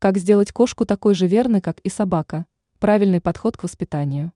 Как 0.00 0.16
сделать 0.16 0.52
кошку 0.52 0.86
такой 0.86 1.16
же 1.16 1.26
верной, 1.26 1.60
как 1.60 1.80
и 1.80 1.88
собака? 1.88 2.46
Правильный 2.78 3.20
подход 3.20 3.56
к 3.56 3.64
воспитанию. 3.64 4.32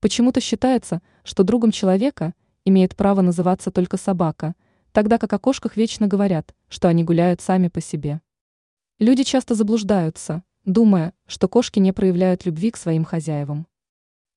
Почему-то 0.00 0.40
считается, 0.40 1.00
что 1.22 1.44
другом 1.44 1.70
человека 1.70 2.34
имеет 2.64 2.96
право 2.96 3.20
называться 3.20 3.70
только 3.70 3.96
собака, 3.96 4.56
тогда 4.90 5.18
как 5.18 5.32
о 5.32 5.38
кошках 5.38 5.76
вечно 5.76 6.08
говорят, 6.08 6.56
что 6.68 6.88
они 6.88 7.04
гуляют 7.04 7.40
сами 7.40 7.68
по 7.68 7.80
себе. 7.80 8.20
Люди 8.98 9.22
часто 9.22 9.54
заблуждаются, 9.54 10.42
думая, 10.64 11.14
что 11.28 11.46
кошки 11.46 11.78
не 11.78 11.92
проявляют 11.92 12.46
любви 12.46 12.72
к 12.72 12.76
своим 12.76 13.04
хозяевам. 13.04 13.68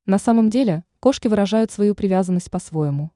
На 0.05 0.19
самом 0.19 0.51
деле, 0.51 0.83
кошки 0.99 1.27
выражают 1.27 1.71
свою 1.71 1.95
привязанность 1.95 2.51
по-своему. 2.51 3.09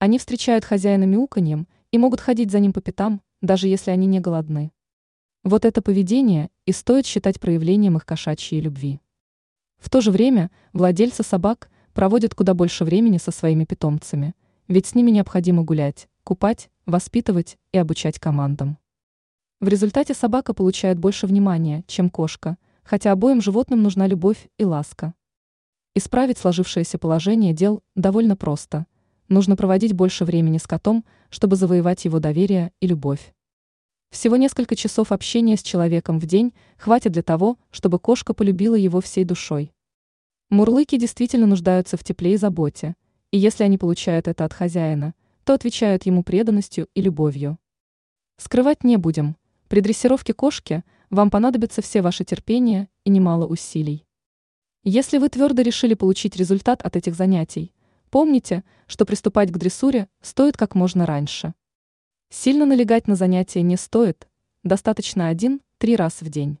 Они 0.00 0.18
встречают 0.18 0.66
хозяина 0.66 1.04
мяуканьем 1.04 1.66
и 1.92 1.96
могут 1.96 2.20
ходить 2.20 2.50
за 2.50 2.60
ним 2.60 2.74
по 2.74 2.82
пятам, 2.82 3.22
даже 3.40 3.68
если 3.68 3.90
они 3.90 4.06
не 4.06 4.20
голодны. 4.20 4.73
Вот 5.44 5.66
это 5.66 5.82
поведение 5.82 6.48
и 6.64 6.72
стоит 6.72 7.04
считать 7.04 7.38
проявлением 7.38 7.98
их 7.98 8.06
кошачьей 8.06 8.62
любви. 8.62 9.02
В 9.76 9.90
то 9.90 10.00
же 10.00 10.10
время 10.10 10.50
владельцы 10.72 11.22
собак 11.22 11.68
проводят 11.92 12.34
куда 12.34 12.54
больше 12.54 12.86
времени 12.86 13.18
со 13.18 13.30
своими 13.30 13.66
питомцами, 13.66 14.34
ведь 14.68 14.86
с 14.86 14.94
ними 14.94 15.10
необходимо 15.10 15.62
гулять, 15.62 16.08
купать, 16.22 16.70
воспитывать 16.86 17.58
и 17.72 17.78
обучать 17.78 18.18
командам. 18.18 18.78
В 19.60 19.68
результате 19.68 20.14
собака 20.14 20.54
получает 20.54 20.98
больше 20.98 21.26
внимания, 21.26 21.84
чем 21.86 22.08
кошка, 22.08 22.56
хотя 22.82 23.12
обоим 23.12 23.42
животным 23.42 23.82
нужна 23.82 24.06
любовь 24.06 24.48
и 24.56 24.64
ласка. 24.64 25.12
Исправить 25.94 26.38
сложившееся 26.38 26.96
положение 26.96 27.52
дел 27.52 27.82
довольно 27.94 28.34
просто. 28.34 28.86
Нужно 29.28 29.56
проводить 29.56 29.92
больше 29.92 30.24
времени 30.24 30.56
с 30.56 30.66
котом, 30.66 31.04
чтобы 31.28 31.56
завоевать 31.56 32.06
его 32.06 32.18
доверие 32.18 32.72
и 32.80 32.86
любовь. 32.86 33.34
Всего 34.14 34.36
несколько 34.36 34.76
часов 34.76 35.10
общения 35.10 35.56
с 35.56 35.62
человеком 35.64 36.20
в 36.20 36.26
день 36.26 36.54
хватит 36.78 37.10
для 37.10 37.24
того, 37.24 37.58
чтобы 37.72 37.98
кошка 37.98 38.32
полюбила 38.32 38.76
его 38.76 39.00
всей 39.00 39.24
душой. 39.24 39.72
Мурлыки 40.50 40.96
действительно 40.96 41.48
нуждаются 41.48 41.96
в 41.96 42.04
тепле 42.04 42.34
и 42.34 42.36
заботе, 42.36 42.94
и 43.32 43.38
если 43.38 43.64
они 43.64 43.76
получают 43.76 44.28
это 44.28 44.44
от 44.44 44.52
хозяина, 44.52 45.14
то 45.42 45.52
отвечают 45.52 46.06
ему 46.06 46.22
преданностью 46.22 46.86
и 46.94 47.02
любовью. 47.02 47.58
Скрывать 48.36 48.84
не 48.84 48.98
будем. 48.98 49.36
При 49.66 49.80
дрессировке 49.80 50.32
кошки 50.32 50.84
вам 51.10 51.28
понадобится 51.28 51.82
все 51.82 52.00
ваше 52.00 52.22
терпение 52.24 52.88
и 53.02 53.10
немало 53.10 53.46
усилий. 53.46 54.06
Если 54.84 55.18
вы 55.18 55.28
твердо 55.28 55.62
решили 55.62 55.94
получить 55.94 56.36
результат 56.36 56.82
от 56.82 56.94
этих 56.94 57.16
занятий, 57.16 57.74
помните, 58.10 58.62
что 58.86 59.06
приступать 59.06 59.50
к 59.50 59.58
дрессуре 59.58 60.06
стоит 60.22 60.56
как 60.56 60.76
можно 60.76 61.04
раньше. 61.04 61.52
Сильно 62.36 62.66
налегать 62.66 63.06
на 63.06 63.14
занятия 63.14 63.62
не 63.62 63.76
стоит, 63.76 64.26
достаточно 64.64 65.28
один-три 65.28 65.94
раз 65.94 66.20
в 66.20 66.28
день. 66.28 66.58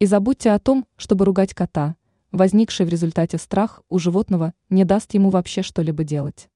И 0.00 0.06
забудьте 0.06 0.50
о 0.50 0.58
том, 0.58 0.88
чтобы 0.96 1.24
ругать 1.24 1.54
кота. 1.54 1.94
Возникший 2.32 2.84
в 2.84 2.88
результате 2.88 3.38
страх 3.38 3.80
у 3.88 4.00
животного 4.00 4.54
не 4.70 4.84
даст 4.84 5.14
ему 5.14 5.30
вообще 5.30 5.62
что-либо 5.62 6.02
делать. 6.02 6.50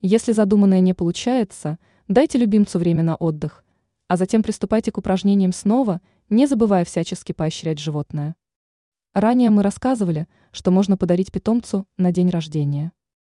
Если 0.00 0.32
задуманное 0.32 0.80
не 0.80 0.94
получается, 0.94 1.78
дайте 2.08 2.38
любимцу 2.38 2.80
время 2.80 3.04
на 3.04 3.14
отдых, 3.14 3.64
а 4.08 4.16
затем 4.16 4.42
приступайте 4.42 4.90
к 4.90 4.98
упражнениям 4.98 5.52
снова, 5.52 6.00
не 6.28 6.48
забывая 6.48 6.84
всячески 6.84 7.30
поощрять 7.30 7.78
животное. 7.78 8.34
Ранее 9.14 9.50
мы 9.50 9.62
рассказывали, 9.62 10.26
что 10.50 10.72
можно 10.72 10.96
подарить 10.96 11.30
питомцу 11.30 11.86
на 11.96 12.10
день 12.10 12.30
рождения. 12.30 12.90